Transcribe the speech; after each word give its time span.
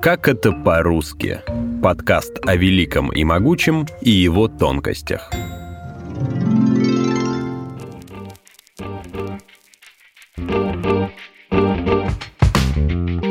Как 0.00 0.28
это 0.28 0.52
по-русски? 0.52 1.40
Подкаст 1.82 2.38
о 2.46 2.54
великом 2.54 3.10
и 3.10 3.24
могучем 3.24 3.84
и 4.00 4.10
его 4.10 4.46
тонкостях. 4.46 5.28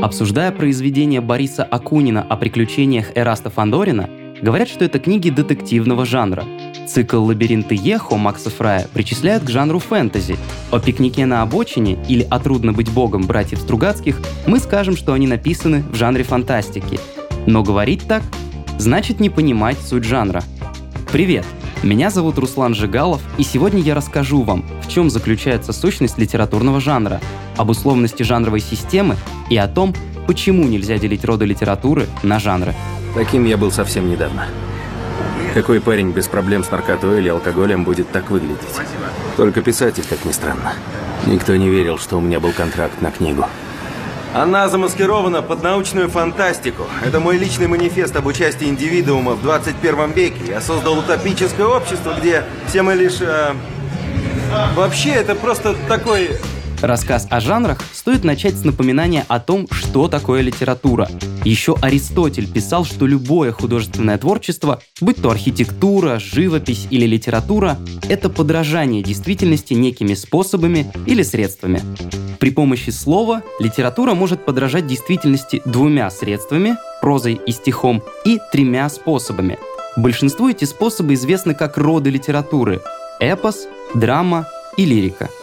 Обсуждая 0.03 0.51
произведение 0.51 1.21
Бориса 1.21 1.63
Акунина 1.63 2.21
о 2.21 2.35
приключениях 2.35 3.15
Эраста 3.15 3.49
Фандорина, 3.49 4.09
говорят, 4.41 4.67
что 4.67 4.83
это 4.83 4.99
книги 4.99 5.29
детективного 5.29 6.05
жанра. 6.05 6.43
Цикл 6.87 7.23
«Лабиринты 7.23 7.75
Ехо» 7.75 8.17
Макса 8.17 8.49
Фрая 8.49 8.87
причисляют 8.93 9.43
к 9.43 9.49
жанру 9.49 9.79
фэнтези. 9.79 10.37
О 10.71 10.79
пикнике 10.79 11.25
на 11.25 11.41
обочине 11.41 11.97
или 12.07 12.25
о 12.29 12.39
«Трудно 12.39 12.73
быть 12.73 12.91
богом» 12.91 13.27
братьев 13.27 13.59
Стругацких 13.59 14.19
мы 14.45 14.59
скажем, 14.59 14.95
что 14.95 15.13
они 15.13 15.27
написаны 15.27 15.83
в 15.91 15.95
жанре 15.95 16.23
фантастики. 16.23 16.99
Но 17.45 17.63
говорить 17.63 18.07
так 18.07 18.23
значит 18.77 19.19
не 19.19 19.29
понимать 19.29 19.77
суть 19.79 20.03
жанра. 20.03 20.43
Привет! 21.11 21.45
Меня 21.83 22.09
зовут 22.09 22.39
Руслан 22.39 22.73
Жигалов, 22.73 23.21
и 23.37 23.43
сегодня 23.43 23.81
я 23.81 23.93
расскажу 23.93 24.41
вам, 24.41 24.65
в 24.81 24.89
чем 24.89 25.09
заключается 25.09 25.73
сущность 25.73 26.17
литературного 26.17 26.81
жанра, 26.81 27.21
об 27.55 27.69
условности 27.69 28.23
жанровой 28.23 28.61
системы 28.61 29.15
и 29.49 29.57
о 29.57 29.67
том, 29.67 29.93
почему 30.25 30.63
нельзя 30.63 30.97
делить 30.97 31.23
роды 31.23 31.45
литературы 31.45 32.07
на 32.23 32.39
жанры. 32.39 32.73
Таким 33.13 33.45
я 33.45 33.57
был 33.57 33.71
совсем 33.71 34.09
недавно. 34.09 34.47
Какой 35.53 35.81
парень 35.81 36.11
без 36.11 36.27
проблем 36.27 36.63
с 36.63 36.71
наркотой 36.71 37.19
или 37.19 37.29
алкоголем 37.29 37.83
будет 37.83 38.11
так 38.11 38.29
выглядеть? 38.29 38.59
Только 39.35 39.61
писатель, 39.61 40.03
как 40.07 40.23
ни 40.25 40.31
странно. 40.31 40.73
Никто 41.25 41.55
не 41.55 41.69
верил, 41.69 41.97
что 41.97 42.17
у 42.17 42.21
меня 42.21 42.39
был 42.39 42.51
контракт 42.51 43.01
на 43.01 43.11
книгу. 43.11 43.45
Она 44.33 44.69
замаскирована 44.69 45.41
под 45.41 45.63
научную 45.63 46.09
фантастику. 46.09 46.83
Это 47.03 47.19
мой 47.19 47.37
личный 47.37 47.67
манифест 47.67 48.15
об 48.15 48.27
участии 48.27 48.67
индивидуума 48.67 49.33
в 49.33 49.41
21 49.41 50.11
веке. 50.11 50.41
Я 50.47 50.61
создал 50.61 50.99
утопическое 50.99 51.65
общество, 51.65 52.13
где 52.19 52.43
все 52.67 52.81
мы 52.81 52.93
лишь... 52.93 53.21
Э... 53.21 53.53
Вообще, 54.75 55.09
это 55.09 55.35
просто 55.35 55.75
такой 55.87 56.29
Рассказ 56.81 57.25
о 57.31 57.39
жанрах 57.39 57.79
стоит 57.91 58.23
начать 58.23 58.55
с 58.55 58.63
напоминания 58.63 59.25
о 59.27 59.39
том, 59.39 59.67
что 59.71 60.07
такое 60.07 60.41
литература. 60.41 61.09
Еще 61.47 61.77
Аристотель 61.81 62.51
писал, 62.51 62.83
что 62.83 63.07
любое 63.07 63.53
художественное 63.53 64.17
творчество, 64.17 64.81
будь 64.99 65.21
то 65.21 65.29
архитектура, 65.31 66.19
живопись 66.19 66.87
или 66.89 67.05
литература, 67.05 67.77
это 68.09 68.29
подражание 68.29 69.01
действительности 69.01 69.73
некими 69.73 70.13
способами 70.13 70.91
или 71.05 71.23
средствами. 71.23 71.81
При 72.41 72.51
помощи 72.51 72.89
слова 72.89 73.43
литература 73.61 74.13
может 74.13 74.43
подражать 74.43 74.87
действительности 74.87 75.61
двумя 75.63 76.09
средствами, 76.09 76.75
прозой 77.01 77.39
и 77.45 77.53
стихом, 77.53 78.03
и 78.25 78.39
тремя 78.51 78.89
способами. 78.89 79.57
Большинству 79.95 80.49
эти 80.49 80.65
способы 80.65 81.13
известны 81.13 81.53
как 81.53 81.77
роды 81.77 82.09
литературы– 82.09 82.81
эпос, 83.21 83.67
драма 83.95 84.49
и 84.75 84.83
лирика– 84.83 85.29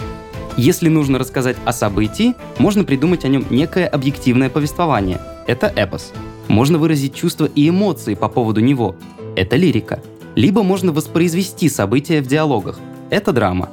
если 0.56 0.89
нужно 0.89 1.18
рассказать 1.18 1.56
о 1.64 1.72
событии, 1.72 2.34
можно 2.58 2.84
придумать 2.84 3.24
о 3.24 3.28
нем 3.28 3.44
некое 3.50 3.89
объективное 3.89 4.48
повествование. 4.48 5.20
Это 5.47 5.67
эпос. 5.67 6.12
Можно 6.48 6.78
выразить 6.78 7.14
чувства 7.14 7.47
и 7.47 7.69
эмоции 7.69 8.14
по 8.14 8.28
поводу 8.28 8.61
него. 8.61 8.97
Это 9.37 9.56
лирика. 9.56 10.01
Либо 10.34 10.62
можно 10.62 10.92
воспроизвести 10.92 11.69
события 11.69 12.20
в 12.20 12.27
диалогах. 12.27 12.78
Это 13.11 13.33
драма. 13.33 13.69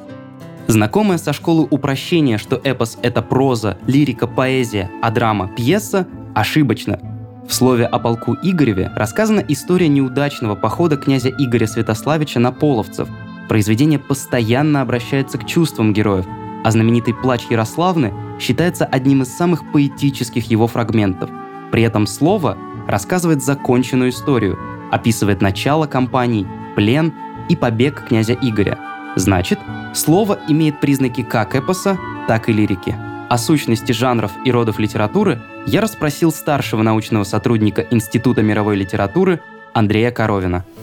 Знакомая 0.67 1.17
со 1.17 1.33
школы 1.33 1.67
упрощения, 1.69 2.37
что 2.37 2.61
эпос— 2.63 2.97
это 3.01 3.21
проза, 3.21 3.77
лирика, 3.87 4.27
поэзия, 4.27 4.89
а 5.01 5.11
драма— 5.11 5.49
пьеса, 5.57 6.07
ошибочно. 6.35 6.99
В 7.47 7.53
слове 7.53 7.85
о 7.85 7.99
полку 7.99 8.37
Игореве 8.43 8.91
рассказана 8.95 9.43
история 9.47 9.87
неудачного 9.87 10.55
похода 10.55 10.97
князя 10.97 11.29
Игоря 11.29 11.67
Святославича 11.67 12.39
на 12.39 12.51
половцев. 12.51 13.09
Произведение 13.49 13.99
постоянно 13.99 14.81
обращается 14.81 15.37
к 15.37 15.45
чувствам 15.45 15.93
героев— 15.93 16.25
а 16.63 16.71
знаменитый 16.71 17.13
«Плач 17.13 17.45
Ярославны» 17.49 18.13
считается 18.39 18.85
одним 18.85 19.23
из 19.23 19.29
самых 19.29 19.71
поэтических 19.71 20.49
его 20.49 20.67
фрагментов. 20.67 21.29
При 21.71 21.83
этом 21.83 22.05
слово 22.07 22.57
рассказывает 22.87 23.43
законченную 23.43 24.09
историю, 24.09 24.59
описывает 24.91 25.41
начало 25.41 25.87
кампании, 25.87 26.47
плен 26.75 27.13
и 27.49 27.55
побег 27.55 28.05
князя 28.07 28.33
Игоря. 28.33 28.77
Значит, 29.15 29.59
слово 29.93 30.39
имеет 30.47 30.79
признаки 30.79 31.23
как 31.23 31.55
эпоса, 31.55 31.97
так 32.27 32.49
и 32.49 32.53
лирики. 32.53 32.95
О 33.29 33.37
сущности 33.37 33.93
жанров 33.93 34.31
и 34.43 34.51
родов 34.51 34.79
литературы 34.79 35.41
я 35.65 35.81
расспросил 35.81 36.31
старшего 36.31 36.81
научного 36.81 37.23
сотрудника 37.23 37.85
Института 37.91 38.41
мировой 38.41 38.75
литературы 38.75 39.39
Андрея 39.73 40.11
Коровина– 40.11 40.65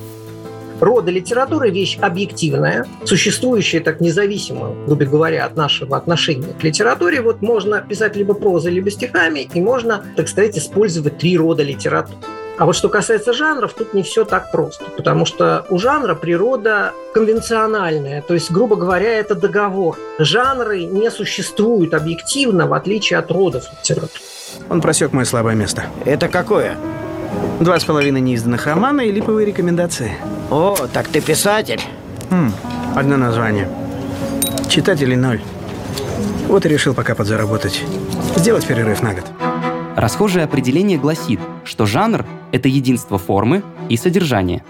рода 0.81 1.11
литературы– 1.11 1.71
вещь 1.71 1.99
объективная, 2.01 2.87
существующая 3.05 3.81
так 3.81 4.01
независимо, 4.01 4.75
грубо 4.87 5.05
говоря, 5.05 5.45
от 5.45 5.57
нашего 5.57 5.97
отношения 5.97 6.53
к 6.59 6.63
литературе. 6.63 7.21
Вот 7.21 7.43
можно 7.43 7.81
писать 7.81 8.17
либо 8.17 8.35
прозой, 8.35 8.73
либо 8.73 8.91
стихами, 8.91 9.49
и 9.53 9.61
можно, 9.61 10.05
так 10.17 10.29
сказать, 10.29 10.57
использовать 10.59 11.19
три 11.19 11.37
рода 11.37 11.63
литературы. 11.63 12.19
А 12.59 12.67
вот 12.67 12.75
что 12.75 12.89
касается 12.89 13.33
жанров, 13.33 13.73
тут 13.73 13.95
не 13.95 14.03
все 14.03 14.25
так 14.25 14.51
просто, 14.51 14.85
потому 14.97 15.25
что 15.27 15.65
у 15.71 15.79
жанра 15.79 16.17
природа 16.17 16.93
конвенциональная, 17.15 18.21
то 18.21 18.35
есть, 18.35 18.51
грубо 18.51 18.75
говоря, 18.75 19.13
это 19.13 19.37
договор. 19.37 19.97
Жанры 20.19 20.83
не 20.83 21.09
существуют 21.13 21.95
объективно, 21.95 22.67
в 22.67 22.75
отличие 22.75 23.21
от 23.21 23.31
родов 23.31 23.65
литературы. 23.79 24.11
Он 24.69 24.81
просек 24.81 25.13
мое 25.13 25.25
слабое 25.25 25.55
место. 25.55 25.85
Это 26.05 26.27
какое? 26.27 26.77
Два 27.61 27.79
с 27.79 27.85
половиной 27.85 28.21
неизданных 28.21 28.67
романа 28.67 29.03
и 29.03 29.13
липовые 29.13 29.47
рекомендации. 29.47 30.17
О, 30.51 30.75
так 30.93 31.09
ты 31.09 31.21
писатель. 31.21 31.81
Хм, 32.31 32.51
одно 32.97 33.19
название. 33.19 33.69
Читателей 34.71 35.17
ноль. 35.17 35.43
Вот 36.47 36.65
и 36.65 36.69
решил 36.71 36.95
пока 36.95 37.15
подзаработать. 37.15 37.83
Сделать 38.35 38.67
перерыв 38.67 39.03
на 39.03 39.13
год. 39.13 39.27
Расхожее 39.95 40.45
определение 40.45 40.97
гласит, 40.97 41.41
что 41.65 41.85
жанр— 41.85 42.25
это 42.53 42.69
единство 42.69 43.19
формы 43.19 43.63
и 43.91 43.99
содержания. 43.99 44.65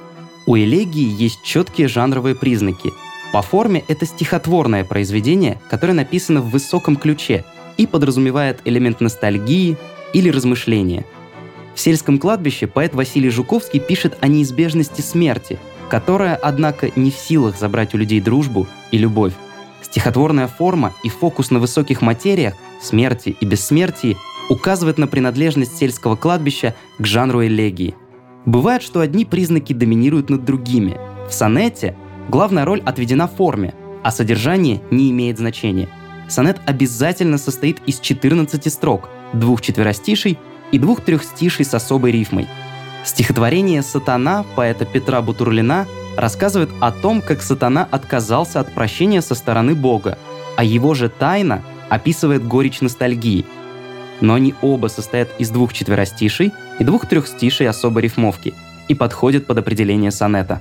У 0.47 0.57
элегии 0.57 1.23
есть 1.23 1.45
четкие 1.45 1.87
жанровые 1.87 2.35
признаки. 2.35 2.93
По 3.33 3.43
форме 3.43 3.85
это 3.87 4.05
стихотворное 4.05 4.85
произведение, 4.85 5.61
которое 5.71 5.93
написано 5.93 6.41
в 6.41 6.51
высоком 6.51 6.97
ключе 6.97 7.45
и 7.77 7.87
подразумевает 7.87 8.61
элемент 8.65 9.01
ностальгии 9.01 9.77
или 10.13 10.29
размышления— 10.31 11.05
в 11.79 11.81
сельском 11.81 12.19
кладбище 12.19 12.67
поэт 12.67 12.93
Василий 12.97 13.31
Жуковский 13.31 13.79
пишет 13.79 14.19
о 14.21 14.27
неизбежности 14.27 15.01
смерти, 15.01 15.61
которая, 15.89 16.35
однако, 16.35 16.91
не 16.97 17.13
в 17.13 17.15
силах 17.15 17.57
забрать 17.57 17.95
у 17.95 17.99
людей 17.99 18.21
дружбу 18.21 18.67
и 18.91 18.99
любовь. 18.99 19.33
Стихотворная 19.81 20.49
форма 20.49 20.93
и 21.05 21.09
фокус 21.09 21.53
на 21.53 21.61
высоких 21.61 22.03
материях, 22.03 22.55
смерти 22.83 23.37
и 23.41 23.47
бессмертии 23.47 24.17
указывает 24.51 24.99
на 24.99 25.07
принадлежность 25.07 25.79
сельского 25.79 26.17
кладбища 26.17 26.75
к 26.99 27.07
жанру 27.07 27.47
элегии. 27.47 27.95
Бывает, 28.45 28.83
что 28.83 28.99
одни 28.99 29.25
признаки 29.25 29.73
доминируют 29.73 30.31
над 30.31 30.45
другими. 30.45 30.99
В 31.29 31.33
сонете 31.33 31.97
главная 32.29 32.65
роль 32.65 32.83
отведена 32.85 33.29
форме, 33.29 33.73
а 34.03 34.11
содержание 34.11 34.83
не 34.91 35.13
имеет 35.13 35.39
значения. 35.39 35.89
Сонет 36.29 36.61
обязательно 36.67 37.39
состоит 37.39 37.79
из 37.87 38.01
14 38.01 38.73
строк, 38.73 39.09
двух 39.33 39.61
четверостишей 39.61 40.39
и 40.73 40.79
двух 40.79 41.01
трехстишей 41.03 41.65
с 41.65 41.75
особой 41.75 42.13
рифмой. 42.13 42.47
Стихотворение 43.05 43.83
«Сатана» 43.83 44.45
поэта 44.55 44.85
Петра 44.85 45.23
Бутурлина 45.23 45.87
рассказывает 46.17 46.71
о 46.81 46.91
том, 46.91 47.23
как 47.23 47.43
сатана 47.43 47.87
отказался 47.91 48.61
от 48.61 48.73
прощения 48.75 49.23
со 49.23 49.35
стороны 49.35 49.75
Бога, 49.75 50.19
а 50.57 50.65
его 50.65 50.95
же 50.95 51.09
тайна 51.09 51.63
описывает 51.89 52.47
горечь 52.47 52.81
ностальгии. 52.81 53.47
Но 54.21 54.35
они 54.35 54.55
оба 54.63 54.89
состоят 54.89 55.31
из 55.39 55.51
двух 55.51 55.73
четверостишей 55.73 56.53
и 56.79 56.85
двух 56.85 57.07
трехстишей 57.07 57.69
особой 57.69 58.03
рифмовки 58.03 58.53
и 58.89 58.95
подходят 58.95 59.47
под 59.47 59.59
определение 59.59 60.11
сонета. 60.11 60.61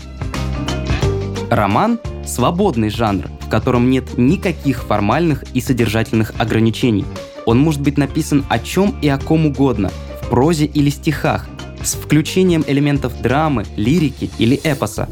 Роман— 1.50 2.00
свободный 2.26 2.90
жанр, 2.90 3.26
в 3.42 3.50
котором 3.50 3.90
нет 3.90 4.18
никаких 4.18 4.84
формальных 4.84 5.44
и 5.54 5.62
содержательных 5.62 6.34
ограничений– 6.38 7.06
он 7.48 7.60
может 7.60 7.82
быть 7.82 7.98
написан 7.98 8.46
о 8.50 8.60
чем 8.60 8.94
и 9.02 9.08
о 9.08 9.18
ком 9.18 9.46
угодно, 9.46 9.90
в 10.22 10.30
прозе 10.30 10.66
или 10.66 10.90
стихах, 10.90 11.48
с 11.82 11.96
включением 11.96 12.64
элементов 12.68 13.22
драмы, 13.22 13.66
лирики 13.78 14.30
или 14.38 14.60
эпоса. 14.64 15.08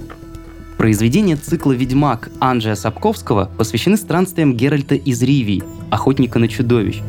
Произведения 0.77 1.37
цикла 1.37 1.71
«Ведьмак» 1.71 2.29
Анджея 2.41 2.75
Сапковского 2.75 3.49
посвящены 3.57 3.95
странствиям 3.95 4.53
Геральта 4.53 4.95
из 4.95 5.23
Ривии, 5.23 5.63
охотника 5.89 6.37
на 6.37 6.49
чудовищ. 6.49 6.99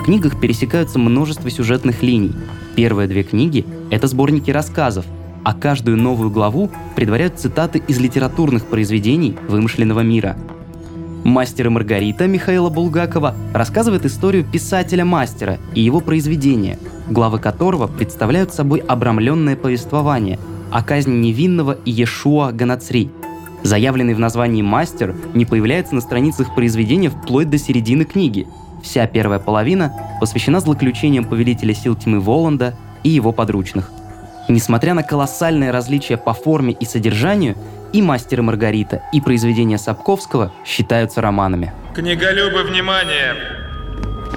В 0.00 0.02
книгах 0.02 0.40
пересекаются 0.40 0.98
множество 0.98 1.48
сюжетных 1.50 2.02
линий. 2.02 2.32
Первые 2.74 3.06
две 3.06 3.22
книги— 3.22 3.64
это 3.92 4.08
сборники 4.08 4.50
рассказов, 4.50 5.06
а 5.44 5.54
каждую 5.54 5.98
новую 5.98 6.30
главу 6.30 6.68
предваряют 6.96 7.38
цитаты 7.38 7.80
из 7.86 8.00
литературных 8.00 8.66
произведений 8.66 9.36
вымышленного 9.48 10.00
мира. 10.00 10.36
«Мастер 11.24 11.66
и 11.66 11.70
Маргарита» 11.70 12.26
Михаила 12.26 12.68
Булгакова 12.68 13.34
рассказывает 13.54 14.04
историю 14.04 14.44
писателя-мастера 14.44 15.58
и 15.74 15.80
его 15.80 16.00
произведения, 16.00 16.78
главы 17.08 17.38
которого 17.38 17.86
представляют 17.86 18.52
собой 18.52 18.80
обрамленное 18.80 19.56
повествование 19.56 20.38
о 20.70 20.82
казни 20.82 21.14
невинного 21.14 21.78
Иешуа 21.86 22.52
Ганацри. 22.52 23.10
Заявленный 23.62 24.12
в 24.12 24.18
названии 24.18 24.60
«мастер» 24.60 25.16
не 25.32 25.46
появляется 25.46 25.94
на 25.94 26.02
страницах 26.02 26.54
произведения 26.54 27.08
вплоть 27.08 27.48
до 27.48 27.56
середины 27.56 28.04
книги. 28.04 28.46
Вся 28.82 29.06
первая 29.06 29.38
половина 29.38 29.94
посвящена 30.20 30.60
злоключениям 30.60 31.24
повелителя 31.24 31.72
сил 31.72 31.94
тьмы 31.96 32.20
Воланда 32.20 32.76
и 33.02 33.08
его 33.08 33.32
подручных. 33.32 33.90
Несмотря 34.50 34.92
на 34.92 35.02
колоссальное 35.02 35.72
различие 35.72 36.18
по 36.18 36.34
форме 36.34 36.74
и 36.78 36.84
содержанию, 36.84 37.56
и 37.94 38.02
«Мастер 38.02 38.40
и 38.40 38.42
Маргарита», 38.42 39.04
и 39.12 39.20
произведения 39.20 39.78
Сапковского 39.78 40.52
считаются 40.66 41.20
романами. 41.20 41.72
Книголюбы, 41.94 42.64
внимание! 42.64 43.36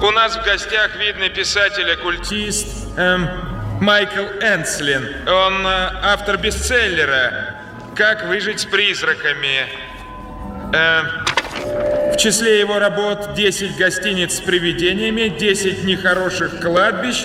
У 0.00 0.10
нас 0.12 0.36
в 0.36 0.44
гостях 0.44 0.96
видный 0.96 1.28
писатель-оккультист 1.28 2.96
эм, 2.96 3.28
Майкл 3.80 4.22
Энслин. 4.40 5.08
Он 5.26 5.66
э, 5.66 5.90
автор 6.04 6.38
бестселлера 6.38 7.56
«Как 7.96 8.28
выжить 8.28 8.60
с 8.60 8.64
призраками». 8.64 9.66
Э, 10.72 12.12
в 12.12 12.16
числе 12.16 12.60
его 12.60 12.78
работ 12.78 13.34
10 13.34 13.76
гостиниц 13.76 14.36
с 14.36 14.40
привидениями, 14.40 15.36
10 15.36 15.82
нехороших 15.82 16.60
кладбищ, 16.60 17.24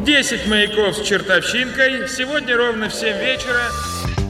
10 0.00 0.46
маяков 0.48 0.98
с 0.98 1.00
чертовщинкой. 1.00 2.08
Сегодня 2.10 2.58
ровно 2.58 2.90
в 2.90 2.94
7 2.94 3.18
вечера 3.18 3.70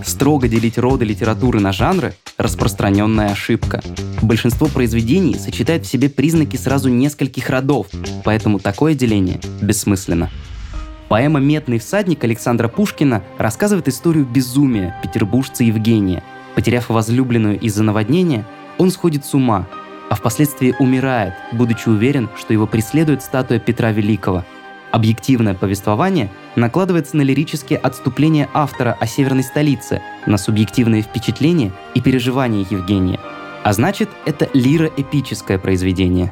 Строго 0.05 0.49
делить 0.49 0.79
роды 0.79 1.05
литературы 1.05 1.61
на 1.61 1.73
жанры– 1.73 2.15
распространенная 2.37 3.31
ошибка. 3.31 3.83
Большинство 4.21 4.67
произведений 4.67 5.35
сочетает 5.35 5.85
в 5.85 5.89
себе 5.89 6.09
признаки 6.09 6.57
сразу 6.57 6.89
нескольких 6.89 7.49
родов, 7.51 7.87
поэтому 8.25 8.59
такое 8.59 8.95
деление 8.95 9.41
бессмысленно. 9.61 10.31
Поэма 11.09 11.41
«Метный 11.41 11.79
всадник» 11.79 12.25
Александра 12.25 12.69
Пушкина 12.69 13.23
рассказывает 13.39 13.89
историю 13.89 14.25
безумия 14.25 14.97
петербуржца 15.03 15.63
Евгения. 15.63 16.23
Потеряв 16.55 16.89
возлюбленную 16.89 17.59
из-за 17.61 17.83
наводнения, 17.83 18.47
он 18.79 18.91
сходит 18.91 19.25
с 19.25 19.35
ума, 19.35 19.67
а 20.11 20.15
впоследствии 20.15 20.75
умирает, 20.79 21.35
будучи 21.53 21.89
уверен, 21.89 22.29
что 22.39 22.53
его 22.53 22.67
преследует 22.67 23.23
статуя 23.23 23.59
Петра 23.59 23.93
Великого– 23.93 24.45
Объективное 24.93 25.55
повествование 25.55 26.31
накладывается 26.55 27.17
на 27.17 27.23
лирические 27.23 27.79
отступления 27.79 28.51
автора 28.53 28.95
о 29.01 29.07
северной 29.07 29.43
столице, 29.43 30.03
на 30.27 30.37
субъективные 30.37 31.01
впечатления 31.01 31.73
и 31.95 32.03
переживания 32.03 32.67
Евгения. 32.69 33.19
А 33.65 33.73
значит, 33.73 34.11
это 34.27 34.51
лиро-эпическое 34.53 35.59
произведение. 35.59 36.31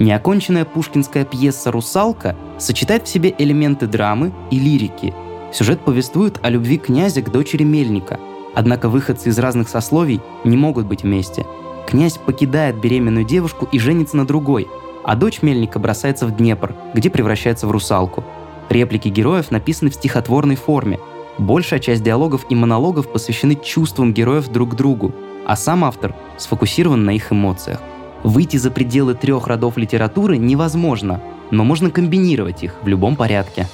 Неоконченная 0.00 0.64
пушкинская 0.64 1.24
пьеса 1.24 1.70
«Русалка» 1.70 2.34
сочетает 2.58 3.06
в 3.06 3.08
себе 3.08 3.32
элементы 3.38 3.86
драмы 3.86 4.32
и 4.50 4.58
лирики. 4.58 5.14
Сюжет 5.52 5.78
повествует 5.80 6.40
о 6.42 6.50
любви 6.50 6.76
князя 6.78 7.22
к 7.22 7.30
дочери 7.30 7.62
Мельника, 7.62 8.18
однако 8.56 8.88
выходцы 8.88 9.28
из 9.28 9.38
разных 9.38 9.68
сословий 9.68 10.20
не 10.42 10.56
могут 10.56 10.86
быть 10.86 11.04
вместе. 11.04 11.46
Князь 11.86 12.18
покидает 12.18 12.80
беременную 12.80 13.24
девушку 13.24 13.68
и 13.70 13.78
женится 13.78 14.16
на 14.16 14.26
другой– 14.26 14.66
а 15.04 15.14
дочь 15.14 15.42
Мельника 15.42 15.78
бросается 15.78 16.26
в 16.26 16.36
Днепр, 16.36 16.74
где 16.94 17.10
превращается 17.10 17.66
в 17.66 17.70
русалку. 17.70 18.24
Реплики 18.70 19.08
героев 19.08 19.50
написаны 19.50 19.90
в 19.90 19.94
стихотворной 19.94 20.56
форме. 20.56 20.98
Большая 21.38 21.78
часть 21.78 22.02
диалогов 22.02 22.46
и 22.48 22.54
монологов 22.54 23.12
посвящены 23.12 23.54
чувствам 23.54 24.14
героев 24.14 24.48
друг 24.48 24.70
к 24.70 24.74
другу, 24.74 25.12
а 25.46 25.56
сам 25.56 25.84
автор 25.84 26.14
сфокусирован 26.38 27.04
на 27.04 27.10
их 27.10 27.32
эмоциях. 27.32 27.80
Выйти 28.22 28.56
за 28.56 28.70
пределы 28.70 29.14
трех 29.14 29.46
родов 29.46 29.76
литературы 29.76 30.38
невозможно, 30.38 31.20
но 31.50 31.62
можно 31.64 31.90
комбинировать 31.90 32.62
их 32.62 32.76
в 32.82 32.88
любом 32.88 33.16
порядке. 33.16 33.68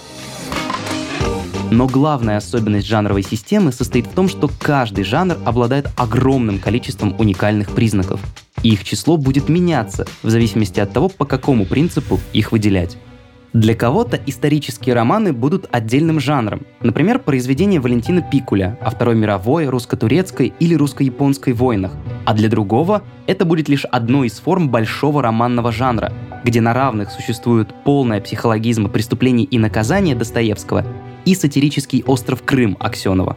Но 1.71 1.87
главная 1.87 2.37
особенность 2.37 2.89
жанровой 2.89 3.23
системы 3.23 3.71
состоит 3.71 4.07
в 4.07 4.13
том, 4.13 4.29
что 4.29 4.51
каждый 4.59 5.05
жанр 5.05 5.39
обладает 5.45 5.89
огромным 5.97 6.59
количеством 6.59 7.15
уникальных 7.19 7.71
признаков. 7.71 8.21
И 8.65 8.71
их 8.71 8.83
число 8.83 9.17
будет 9.17 9.49
меняться 9.49 10.07
в 10.23 10.31
зависимости 10.31 10.81
от 10.81 10.93
того, 10.93 11.09
по 11.09 11.25
какому 11.25 11.65
принципу 11.65 12.19
их 12.33 12.51
выделять. 12.51 12.99
Для 13.53 13.75
кого-то 13.75 14.19
исторические 14.27 14.95
романы 14.95 15.33
будут 15.33 15.69
отдельным 15.73 16.21
жанром, 16.21 16.63
например, 16.83 17.19
произведение 17.19 17.81
Валентина 17.81 18.23
Пикуля 18.23 18.79
о 18.81 18.91
Второй 18.91 19.17
мировой, 19.17 19.67
русско-турецкой 19.67 20.53
или 20.61 20.75
русско-японской 20.75 21.53
войнах, 21.53 21.93
а 22.27 22.35
для 22.35 22.49
другого 22.49 23.03
это 23.27 23.45
будет 23.45 23.69
лишь 23.69 23.85
одной 23.87 24.29
из 24.29 24.39
форм 24.39 24.69
большого 24.69 25.21
романного 25.21 25.73
жанра, 25.73 26.13
где 26.45 26.61
на 26.61 26.75
равных 26.75 27.11
существуют 27.11 27.75
полная 27.85 28.21
психологизма 28.21 28.89
преступлений 28.89 29.45
и 29.45 29.59
наказания 29.59 30.15
Достоевского 30.15 30.85
и 31.31 31.35
сатирический 31.35 32.03
остров 32.07 32.43
Крым 32.43 32.77
Аксенова. 32.81 33.37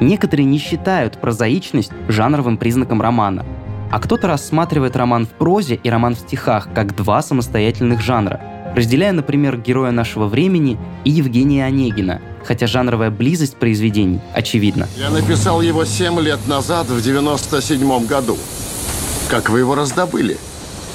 Некоторые 0.00 0.46
не 0.46 0.58
считают 0.58 1.20
прозаичность 1.20 1.92
жанровым 2.08 2.56
признаком 2.56 3.00
романа– 3.00 3.46
а 3.94 4.00
кто-то 4.00 4.26
рассматривает 4.26 4.96
роман 4.96 5.24
в 5.24 5.28
прозе 5.28 5.76
и 5.76 5.88
роман 5.88 6.16
в 6.16 6.18
стихах 6.18 6.66
как 6.74 6.96
два 6.96 7.22
самостоятельных 7.22 8.00
жанра, 8.00 8.40
разделяя, 8.74 9.12
например, 9.12 9.56
героя 9.56 9.92
нашего 9.92 10.26
времени 10.26 10.76
и 11.04 11.10
Евгения 11.10 11.64
Онегина, 11.64 12.20
хотя 12.42 12.66
жанровая 12.66 13.12
близость 13.12 13.54
произведений 13.54 14.20
очевидна. 14.34 14.88
Я 14.98 15.10
написал 15.10 15.62
его 15.62 15.84
семь 15.84 16.18
лет 16.18 16.44
назад, 16.48 16.88
в 16.88 17.00
97 17.00 18.06
году. 18.06 18.36
Как 19.30 19.48
вы 19.48 19.60
его 19.60 19.76
раздобыли? 19.76 20.38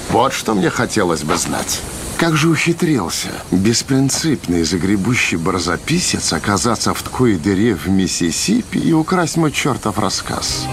Вот 0.10 0.34
что 0.34 0.54
мне 0.54 0.70
хотелось 0.70 1.24
бы 1.24 1.38
знать. 1.38 1.80
Как 2.20 2.36
же 2.36 2.50
ухитрился 2.50 3.30
беспринципный 3.50 4.64
загребущий 4.64 5.38
барзаписец 5.38 6.34
оказаться 6.34 6.94
в 6.94 7.02
такой 7.02 7.38
дыре 7.38 7.76
в 7.76 7.88
Миссисипи 7.88 8.78
и 8.78 8.92
украсть 8.92 9.38
мой 9.38 9.54
чертов 9.54 9.98
рассказ? 9.98 10.68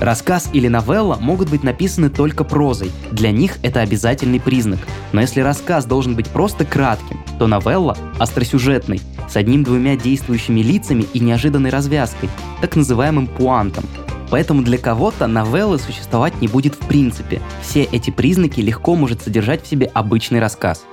Рассказ 0.00 0.48
или 0.52 0.68
новелла 0.68 1.16
могут 1.16 1.50
быть 1.50 1.64
написаны 1.64 2.10
только 2.10 2.44
прозой. 2.44 2.92
Для 3.10 3.32
них 3.32 3.58
это 3.64 3.80
обязательный 3.80 4.38
признак. 4.38 4.78
Но 5.10 5.20
если 5.20 5.40
рассказ 5.40 5.84
должен 5.84 6.14
быть 6.14 6.28
просто 6.28 6.64
кратким, 6.64 7.24
то 7.40 7.48
новелла– 7.48 7.98
остросюжетной, 8.20 9.00
с 9.28 9.34
одним-двумя 9.34 9.96
действующими 9.96 10.60
лицами 10.60 11.06
и 11.12 11.18
неожиданной 11.18 11.70
развязкой, 11.70 12.30
так 12.60 12.76
называемым 12.76 13.26
пуантом. 13.26 13.84
Поэтому 14.30 14.62
для 14.62 14.78
кого-то 14.78 15.26
новеллы 15.26 15.78
существовать 15.78 16.40
не 16.40 16.48
будет 16.48 16.74
в 16.74 16.86
принципе. 16.86 17.40
Все 17.62 17.84
эти 17.84 18.10
признаки 18.10 18.60
легко 18.60 18.94
может 18.96 19.22
содержать 19.22 19.62
в 19.62 19.66
себе 19.66 19.90
обычный 19.92 20.40
рассказ. 20.40 20.84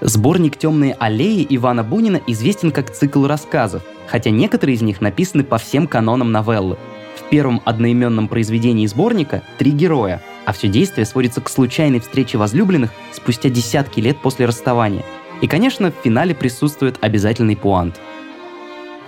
Сборник 0.00 0.58
«Темные 0.58 0.94
аллеи» 0.98 1.46
Ивана 1.48 1.82
Бунина 1.82 2.20
известен 2.26 2.70
как 2.70 2.92
цикл 2.92 3.26
рассказов, 3.26 3.82
хотя 4.06 4.30
некоторые 4.30 4.76
из 4.76 4.82
них 4.82 5.00
написаны 5.00 5.42
по 5.42 5.58
всем 5.58 5.86
канонам 5.86 6.32
новеллы– 6.32 6.76
в 7.26 7.28
первом 7.28 7.60
одноименном 7.64 8.28
произведении 8.28 8.86
сборника 8.86 9.42
три 9.58 9.72
героя, 9.72 10.22
а 10.44 10.52
все 10.52 10.68
действие 10.68 11.06
сводится 11.06 11.40
к 11.40 11.48
случайной 11.48 12.00
встрече 12.00 12.38
возлюбленных 12.38 12.92
спустя 13.12 13.48
десятки 13.48 14.00
лет 14.00 14.18
после 14.18 14.46
расставания. 14.46 15.02
И, 15.40 15.48
конечно, 15.48 15.90
в 15.90 16.04
финале 16.04 16.34
присутствует 16.34 16.98
обязательный 17.00 17.56
пуант. 17.56 18.00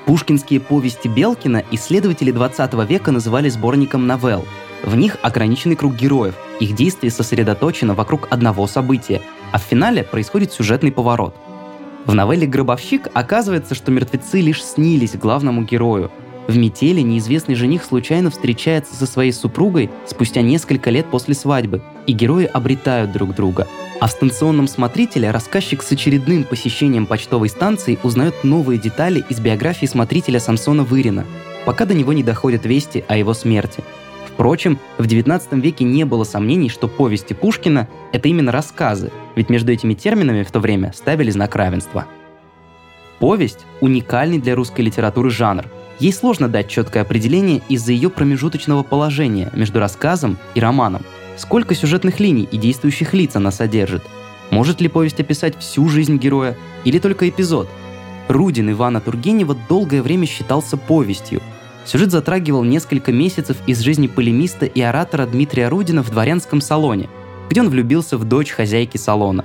Пушкинские 0.09 0.59
повести 0.61 1.07
Белкина 1.07 1.65
исследователи 1.71 2.31
20 2.31 2.89
века 2.89 3.13
называли 3.13 3.51
сборником 3.51 4.07
новелл. 4.07 4.47
В 4.83 4.97
них 4.97 5.19
ограниченный 5.21 5.77
круг 5.77 5.97
героев, 5.97 6.35
их 6.61 6.75
действие 6.75 7.11
сосредоточено 7.11 7.93
вокруг 7.93 8.27
одного 8.31 8.67
события, 8.67 9.21
а 9.53 9.59
в 9.59 9.63
финале 9.65 10.05
происходит 10.05 10.51
сюжетный 10.51 10.93
поворот. 10.93 11.35
В 12.07 12.15
новелле 12.15 12.47
«Гробовщик» 12.47 13.09
оказывается, 13.13 13.75
что 13.75 13.91
мертвецы 13.91 14.41
лишь 14.41 14.65
снились 14.65 15.15
главному 15.15 15.65
герою, 15.65 16.11
в 16.47 16.57
метели 16.57 17.03
неизвестный 17.03 17.55
жених 17.55 17.85
случайно 17.85 18.31
встречается 18.31 18.95
со 18.95 19.05
своей 19.05 19.33
супругой 19.33 19.91
спустя 20.07 20.41
несколько 20.41 20.89
лет 20.89 21.05
после 21.11 21.35
свадьбы, 21.35 21.83
и 22.07 22.13
герои 22.13 22.47
обретают 22.47 23.13
друг 23.13 23.35
друга. 23.35 23.69
А 24.01 24.07
в 24.07 24.11
станционном 24.11 24.69
смотрителе 24.69 25.31
рассказчик 25.31 25.83
с 25.83 25.91
очередным 25.91 26.45
посещением 26.45 27.07
почтовой 27.07 27.49
станции 27.49 27.99
узнает 28.03 28.45
новые 28.45 28.79
детали 28.79 29.25
из 29.29 29.41
биографии 29.41 29.87
смотрителя 29.87 30.39
Самсона 30.39 30.85
Вырина, 30.85 31.27
пока 31.67 31.85
до 31.85 31.95
него 31.95 32.13
не 32.13 32.23
доходят 32.23 32.65
вести 32.65 33.05
о 33.09 33.17
его 33.17 33.35
смерти. 33.35 33.83
Впрочем, 34.27 34.79
в 34.99 35.05
XIX 35.05 35.43
веке 35.61 35.85
не 35.85 36.05
было 36.05 36.23
сомнений, 36.23 36.69
что 36.69 36.87
повести 36.87 37.33
Пушкина— 37.33 37.89
это 38.13 38.29
именно 38.29 38.53
рассказы, 38.53 39.11
ведь 39.35 39.51
между 39.51 39.73
этими 39.73 39.95
терминами 39.95 40.45
в 40.45 40.53
то 40.53 40.61
время 40.61 40.93
ставили 40.95 41.31
знак 41.31 41.57
равенства. 41.57 42.07
Повесть— 43.19 43.67
уникальный 43.81 44.39
для 44.39 44.55
русской 44.55 44.83
литературы 44.83 45.31
жанр— 45.31 45.65
Ей 45.99 46.13
сложно 46.13 46.49
дать 46.49 46.69
четкое 46.69 47.03
определение 47.03 47.61
из-за 47.69 47.93
ее 47.93 48.09
промежуточного 48.09 48.85
положения 48.85 49.51
между 49.53 49.81
рассказом 49.81 50.39
и 50.55 50.61
романом. 50.61 51.03
Сколько 51.39 51.77
сюжетных 51.77 52.19
линий 52.19 52.49
и 52.51 52.59
действующих 52.59 53.15
лиц 53.15 53.37
она 53.37 53.53
содержит? 53.53 54.03
Может 54.51 54.81
ли 54.81 54.89
повесть 54.89 55.21
описать 55.21 55.57
всю 55.57 55.89
жизнь 55.89 56.17
героя 56.17 56.57
или 56.85 56.99
только 56.99 57.29
эпизод? 57.29 57.69
Рудин 58.27 58.73
Ивана 58.73 59.01
Тургенева 59.01 59.57
долгое 59.69 60.03
время 60.03 60.27
считался 60.27 60.77
повестью. 60.77 61.41
Сюжет 61.87 62.11
затрагивал 62.11 62.65
несколько 62.65 63.13
месяцев 63.13 63.57
из 63.69 63.79
жизни 63.81 64.09
полемиста 64.09 64.67
и 64.67 64.81
оратора 64.81 65.27
Дмитрия 65.27 65.69
Рудина 65.69 66.03
в 66.03 66.11
дворянском 66.11 66.61
салоне, 66.61 67.09
где 67.49 67.61
он 67.61 67.69
влюбился 67.69 68.19
в 68.19 68.25
дочь 68.25 68.51
хозяйки 68.51 68.97
салона. 68.97 69.45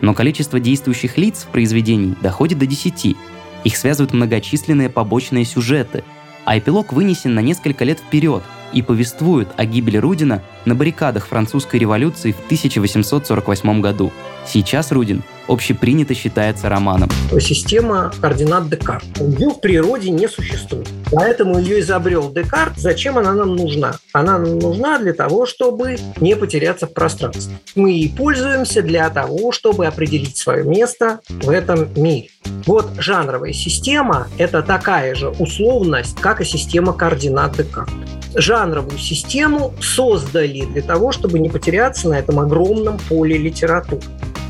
Но 0.00 0.14
количество 0.14 0.58
действующих 0.58 1.18
лиц 1.18 1.44
в 1.44 1.48
произведении 1.48 2.16
доходит 2.22 2.58
до 2.58 2.66
10. 2.66 3.16
Их 3.64 3.76
связывают 3.76 4.14
многочисленные 4.14 4.88
побочные 4.88 5.44
сюжеты, 5.44 6.04
а 6.46 6.58
эпилог 6.58 6.94
вынесен 6.94 7.34
на 7.34 7.40
несколько 7.40 7.84
лет 7.84 8.00
вперед 8.00 8.42
и 8.74 8.82
повествует 8.82 9.48
о 9.56 9.64
гибели 9.64 9.96
Рудина 9.96 10.42
на 10.64 10.74
баррикадах 10.74 11.26
французской 11.26 11.76
революции 11.76 12.32
в 12.32 12.44
1848 12.46 13.80
году. 13.80 14.12
Сейчас 14.46 14.92
Рудин 14.92 15.22
общепринято 15.48 16.14
считается 16.14 16.68
романом. 16.68 17.08
Система 17.40 18.12
координат 18.20 18.68
Декарт. 18.68 19.04
Ее 19.18 19.50
в 19.50 19.60
природе 19.60 20.10
не 20.10 20.28
существует. 20.28 20.88
Поэтому 21.14 21.58
ее 21.58 21.80
изобрел 21.80 22.30
Декарт. 22.30 22.74
Зачем 22.76 23.18
она 23.18 23.32
нам 23.32 23.56
нужна? 23.56 23.94
Она 24.12 24.38
нам 24.38 24.58
нужна 24.58 24.98
для 24.98 25.12
того, 25.12 25.46
чтобы 25.46 25.96
не 26.20 26.34
потеряться 26.36 26.86
в 26.86 26.92
пространстве. 26.92 27.56
Мы 27.74 27.92
ей 27.92 28.08
пользуемся 28.08 28.82
для 28.82 29.08
того, 29.10 29.52
чтобы 29.52 29.86
определить 29.86 30.36
свое 30.36 30.64
место 30.64 31.20
в 31.28 31.48
этом 31.50 31.88
мире. 31.96 32.28
Вот 32.66 32.90
жанровая 32.98 33.52
система– 33.52 34.28
это 34.38 34.62
такая 34.62 35.14
же 35.14 35.28
условность, 35.28 36.18
как 36.20 36.40
и 36.40 36.44
система 36.44 36.92
координат 36.92 37.56
Декарта 37.56 37.92
жанровую 38.36 38.98
систему 38.98 39.72
создали 39.80 40.64
для 40.64 40.82
того, 40.82 41.12
чтобы 41.12 41.38
не 41.38 41.48
потеряться 41.48 42.08
на 42.08 42.14
этом 42.14 42.40
огромном 42.40 42.98
поле 43.08 43.38
литературы. 43.38 44.02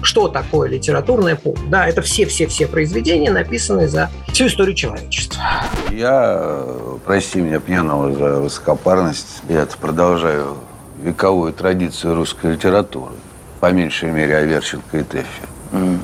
Что 0.04 0.28
такое 0.28 0.68
литературное 0.68 1.34
поле? 1.34 1.58
Да, 1.68 1.88
это 1.88 2.02
все-все-все 2.02 2.66
произведения, 2.66 3.30
написанные 3.30 3.88
за 3.88 4.10
всю 4.28 4.46
историю 4.48 4.76
человечества. 4.76 5.42
Я, 5.90 6.62
прости 7.06 7.40
меня 7.40 7.58
пьяного 7.58 8.12
за 8.12 8.40
высокопарность, 8.40 9.42
я 9.48 9.66
продолжаю 9.80 10.58
вековую 11.02 11.54
традицию 11.54 12.16
русской 12.16 12.52
литературы. 12.52 13.14
По 13.60 13.72
меньшей 13.72 14.10
мере 14.10 14.36
Аверченко 14.36 14.98
и 14.98 15.02
Тэффи. 15.02 15.26
Mm. 15.72 15.98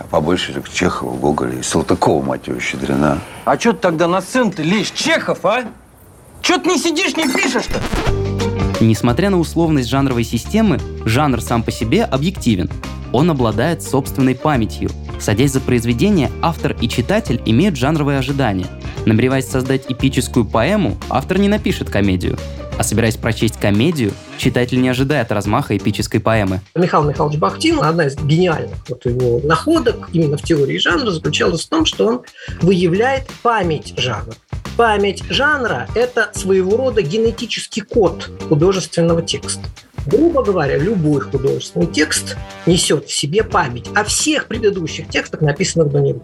А 0.00 0.04
по 0.10 0.20
большей 0.20 0.60
к 0.60 0.68
Чехову, 0.68 1.16
Гоголя 1.16 1.58
и 1.58 1.62
Салтыкова, 1.62 2.22
мать 2.24 2.48
его, 2.48 2.58
щедрена. 2.58 3.18
А 3.44 3.56
что 3.58 3.72
ты 3.72 3.78
тогда 3.78 4.08
на 4.08 4.20
сцену 4.22 4.50
ты 4.50 4.64
лезь, 4.64 4.90
Чехов, 4.90 5.44
а? 5.44 5.64
Чё 6.42 6.58
ты 6.58 6.68
не 6.68 6.78
сидишь, 6.78 7.16
не 7.16 7.32
пишешь-то? 7.32 7.80
Несмотря 8.80 9.30
на 9.30 9.38
условность 9.38 9.88
жанровой 9.88 10.24
системы, 10.24 10.80
жанр 11.04 11.40
сам 11.40 11.62
по 11.62 11.70
себе 11.70 12.02
объективен. 12.04 12.68
Он 13.12 13.30
обладает 13.30 13.82
собственной 13.82 14.34
памятью. 14.34 14.90
Садясь 15.18 15.52
за 15.52 15.60
произведение, 15.60 16.30
автор 16.42 16.76
и 16.80 16.88
читатель 16.88 17.40
имеют 17.44 17.76
жанровые 17.76 18.18
ожидания. 18.18 18.66
Намереваясь 19.06 19.48
создать 19.48 19.84
эпическую 19.88 20.44
поэму, 20.44 20.96
автор 21.08 21.38
не 21.38 21.48
напишет 21.48 21.90
комедию. 21.90 22.36
А 22.78 22.82
собираясь 22.82 23.16
прочесть 23.16 23.58
комедию, 23.58 24.12
читатель 24.36 24.80
не 24.80 24.90
ожидает 24.90 25.32
размаха 25.32 25.76
эпической 25.76 26.20
поэмы. 26.20 26.60
Михаил 26.74 27.04
Михайлович 27.04 27.38
Бахтин, 27.38 27.80
одна 27.80 28.06
из 28.06 28.16
гениальных 28.16 28.76
вот 28.88 29.06
его 29.06 29.40
находок 29.42 30.10
именно 30.12 30.36
в 30.36 30.42
теории 30.42 30.76
жанра 30.76 31.10
заключалась 31.10 31.64
в 31.64 31.68
том, 31.68 31.86
что 31.86 32.06
он 32.06 32.22
выявляет 32.60 33.28
память 33.42 33.94
жанра. 33.96 34.34
Память 34.76 35.22
жанра– 35.30 35.88
это 35.94 36.30
своего 36.34 36.76
рода 36.76 37.00
генетический 37.00 37.80
код 37.80 38.30
художественного 38.48 39.22
текста. 39.22 39.62
Грубо 40.06 40.44
говоря, 40.44 40.78
любой 40.78 41.20
художественный 41.20 41.86
текст 41.86 42.36
несет 42.64 43.06
в 43.06 43.12
себе 43.12 43.42
память 43.42 43.88
о 43.94 44.04
всех 44.04 44.46
предыдущих 44.46 45.08
текстах, 45.08 45.40
написанных 45.40 45.90
до 45.90 46.00
него. 46.00 46.20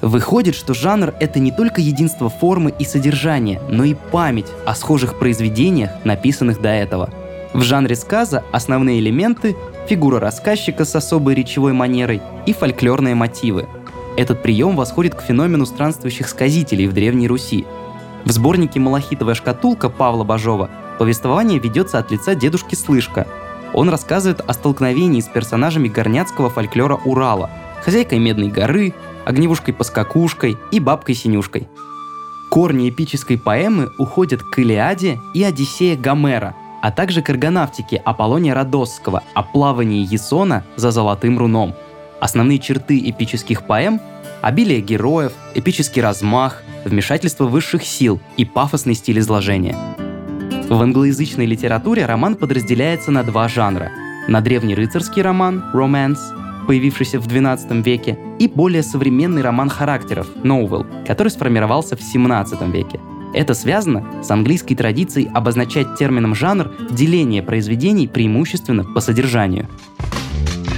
Выходит, 0.00 0.54
что 0.54 0.74
жанр— 0.74 1.14
это 1.20 1.40
не 1.40 1.50
только 1.50 1.80
единство 1.80 2.28
формы 2.28 2.72
и 2.78 2.84
содержания, 2.84 3.60
но 3.70 3.84
и 3.84 3.94
память 4.12 4.46
о 4.66 4.74
схожих 4.74 5.18
произведениях, 5.18 5.90
написанных 6.04 6.60
до 6.60 6.68
этого. 6.68 7.10
В 7.54 7.62
жанре 7.62 7.96
сказа 7.96 8.44
основные 8.52 9.00
элементы— 9.00 9.56
фигура 9.88 10.20
рассказчика 10.20 10.84
с 10.84 10.94
особой 10.94 11.34
речевой 11.34 11.72
манерой 11.72 12.20
и 12.46 12.52
фольклорные 12.52 13.14
мотивы. 13.14 13.66
Этот 14.16 14.42
прием 14.42 14.76
восходит 14.76 15.14
к 15.14 15.22
феномену 15.22 15.66
странствующих 15.66 16.28
сказителей 16.28 16.86
в 16.86 16.92
Древней 16.92 17.26
Руси. 17.26 17.64
В 18.24 18.30
сборнике 18.30 18.78
«Малахитовая 18.78 19.34
шкатулка» 19.34 19.88
Павла 19.88 20.24
Бажова 20.24 20.70
Повествование 20.98 21.58
ведется 21.58 21.98
от 21.98 22.10
лица 22.10 22.34
дедушки 22.34 22.74
Слышка. 22.74 23.26
Он 23.72 23.88
рассказывает 23.88 24.40
о 24.40 24.52
столкновении 24.52 25.20
с 25.20 25.26
персонажами 25.26 25.88
горняцкого 25.88 26.50
фольклора 26.50 27.00
Урала, 27.04 27.50
хозяйкой 27.82 28.20
Медной 28.20 28.48
горы, 28.48 28.94
огневушкой-поскакушкой 29.24 30.56
и 30.70 30.78
бабкой-синюшкой. 30.78 31.66
Корни 32.50 32.88
эпической 32.88 33.36
поэмы 33.36 33.90
уходят 33.98 34.42
к 34.42 34.58
Илиаде 34.60 35.18
и 35.34 35.42
Одиссея 35.42 35.96
Гомера, 35.96 36.54
а 36.82 36.92
также 36.92 37.22
к 37.22 37.30
аргонавтике 37.30 37.96
Аполлония 37.96 38.54
Родосского 38.54 39.24
о 39.34 39.42
плавании 39.42 40.06
Есона 40.08 40.64
за 40.76 40.92
золотым 40.92 41.38
руном. 41.38 41.74
Основные 42.20 42.60
черты 42.60 42.98
эпических 43.10 43.66
поэм– 43.66 44.00
обилие 44.42 44.80
героев, 44.80 45.32
эпический 45.54 46.00
размах, 46.00 46.62
вмешательство 46.84 47.46
высших 47.46 47.84
сил 47.84 48.20
и 48.36 48.44
пафосный 48.44 48.94
стиль 48.94 49.18
изложения– 49.18 49.76
в 50.68 50.80
англоязычной 50.80 51.46
литературе 51.46 52.06
роман 52.06 52.36
подразделяется 52.36 53.10
на 53.10 53.22
два 53.22 53.48
жанра. 53.48 53.90
На 54.28 54.40
древнерыцарский 54.40 55.22
роман 55.22 55.64
(romance), 55.74 56.18
появившийся 56.66 57.20
в 57.20 57.26
XII 57.26 57.82
веке, 57.82 58.18
и 58.38 58.48
более 58.48 58.82
современный 58.82 59.42
роман 59.42 59.68
характеров 59.68 60.26
novel, 60.42 60.86
который 61.06 61.28
сформировался 61.28 61.96
в 61.96 62.00
XVII 62.00 62.70
веке. 62.70 63.00
Это 63.34 63.52
связано 63.54 64.22
с 64.22 64.30
английской 64.30 64.74
традицией 64.74 65.28
обозначать 65.34 65.96
термином 65.98 66.34
жанр 66.34 66.72
деление 66.90 67.42
произведений 67.42 68.08
преимущественно 68.08 68.84
по 68.84 69.00
содержанию. 69.00 69.68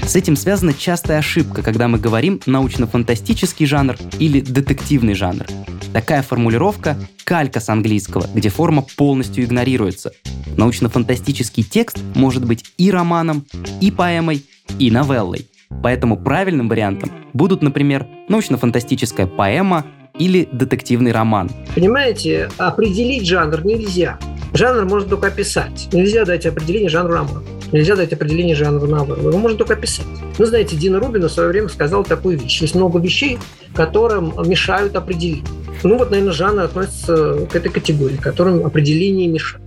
С 0.07 0.17
этим 0.17 0.37
связана 0.37 0.73
частая 0.73 1.19
ошибка, 1.19 1.63
когда 1.63 1.89
мы 1.89 1.99
говорим 1.99 2.41
научно-фантастический 2.47 3.67
жанр 3.67 3.97
или 4.19 4.41
детективный 4.41 5.15
жанр. 5.15 5.45
Такая 5.93 6.23
формулировка– 6.23 6.97
калька 7.25 7.61
с 7.61 7.69
английского, 7.69 8.27
где 8.35 8.49
форма 8.49 8.85
полностью 8.97 9.45
игнорируется. 9.45 10.13
Научно-фантастический 10.57 11.63
текст 11.63 11.99
может 12.15 12.45
быть 12.45 12.73
и 12.79 12.91
романом, 12.91 13.45
и 13.81 13.91
поэмой, 13.91 14.45
и 14.79 14.91
новеллой. 14.91 15.49
Поэтому 15.83 16.17
правильным 16.17 16.69
вариантом 16.69 17.11
будут, 17.33 17.63
например, 17.63 18.07
научно-фантастическая 18.29 19.27
поэма 19.27 19.87
или 20.19 20.49
детективный 20.53 21.13
роман. 21.13 21.51
Понимаете, 21.75 22.51
определить 22.59 23.27
жанр 23.27 23.65
нельзя. 23.65 24.19
Жанр 24.55 24.87
можно 24.87 25.11
только 25.11 25.29
описать. 25.29 25.89
Нельзя 25.93 26.25
дать 26.25 26.47
определение 26.47 26.89
жанру 26.89 27.15
романа. 27.15 27.43
Нельзя 27.73 27.97
дать 27.97 28.13
определение 28.13 28.55
жанра 28.55 28.87
новеллы. 28.87 29.29
Его 29.29 29.39
можно 29.39 29.59
только 29.59 29.75
описать. 29.75 30.07
Ну, 30.39 30.47
знаете, 30.47 30.77
Дина 30.77 31.01
Рубина 31.01 31.29
в 31.29 31.33
свое 31.33 31.49
время 31.49 31.69
сказал 31.69 32.05
такую 32.05 32.39
вещь. 32.39 32.61
Есть 32.61 32.75
много 32.75 32.99
вещей, 32.99 33.39
которым 33.75 34.33
мешают 34.47 34.97
определить. 34.97 35.45
Ну 35.83 35.99
вот, 35.99 36.11
наверное, 36.11 36.33
жанр 36.33 36.63
относится 36.63 37.47
к 37.51 37.55
этой 37.55 37.71
категории, 37.71 38.17
которым 38.17 38.65
определение 38.65 39.29
мешает. 39.29 39.63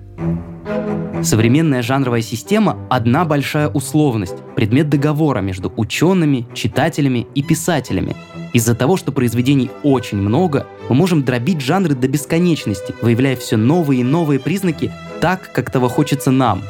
Современная 1.24 1.82
жанровая 1.82 2.22
система– 2.22 2.78
одна 2.90 3.26
большая 3.26 3.68
условность, 3.68 4.38
предмет 4.56 4.90
договора 4.90 5.40
между 5.40 5.72
учеными, 5.76 6.48
читателями 6.54 7.28
и 7.36 7.44
писателями. 7.44 8.16
Из-за 8.54 8.74
того, 8.74 8.96
что 8.96 9.12
произведений 9.12 9.70
очень 9.84 10.18
много, 10.18 10.66
мы 10.88 10.96
можем 10.96 11.24
дробить 11.24 11.62
жанры 11.62 11.94
до 11.94 12.08
бесконечности, 12.08 12.96
выявляя 13.02 13.36
все 13.36 13.58
новые 13.58 14.02
и 14.02 14.04
новые 14.04 14.40
признаки 14.40 14.92
так, 15.20 15.52
как 15.52 15.72
того 15.72 15.90
хочется 15.90 16.32
нам. 16.32 16.62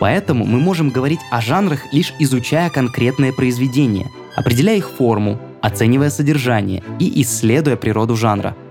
Поэтому 0.00 0.44
мы 0.44 0.60
можем 0.60 0.90
говорить 0.90 1.20
о 1.30 1.40
жанрах, 1.40 1.92
лишь 1.92 2.14
изучая 2.18 2.70
конкретное 2.70 3.32
произведение, 3.32 4.10
определяя 4.36 4.76
их 4.76 4.88
форму, 4.90 5.38
оценивая 5.60 6.10
содержание 6.10 6.82
и 6.98 7.22
исследуя 7.22 7.76
природу 7.76 8.16
жанра– 8.16 8.56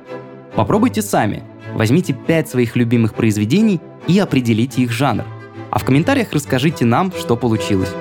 Попробуйте 0.57 1.03
сами. 1.03 1.43
Возьмите 1.75 2.13
5 2.13 2.49
своих 2.49 2.75
любимых 2.75 3.13
произведений 3.13 3.79
и 4.07 4.17
определите 4.17 4.81
их 4.81 4.91
жанр. 4.91 5.23
А 5.69 5.77
в 5.77 5.85
комментариях 5.85 6.33
расскажите 6.33 6.83
нам, 6.83 7.11
что 7.11 7.37
получилось. 7.37 7.91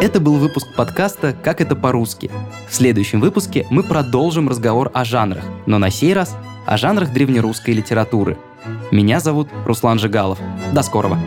Это 0.00 0.20
был 0.20 0.38
выпуск 0.38 0.68
подкаста 0.74 1.36
«Как 1.44 1.60
это 1.60 1.76
по-русски». 1.76 2.30
В 2.66 2.74
следующем 2.74 3.20
выпуске 3.20 3.66
мы 3.68 3.82
продолжим 3.82 4.48
разговор 4.48 4.90
о 4.94 5.04
жанрах, 5.04 5.44
но 5.66 5.76
на 5.76 5.90
сей 5.90 6.14
раз 6.14 6.34
о 6.64 6.78
жанрах 6.78 7.12
древнерусской 7.12 7.74
литературы. 7.74 8.38
Меня 8.90 9.20
зовут 9.20 9.50
Руслан 9.66 9.98
Жигалов. 9.98 10.38
До 10.72 10.82
скорого! 10.82 11.18